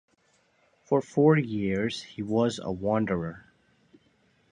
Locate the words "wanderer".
2.71-3.45